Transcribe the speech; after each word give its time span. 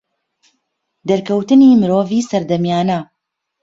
دەرکەوتنی 1.07 1.79
مرۆڤی 1.81 2.27
سەردەمیانە 2.29 2.99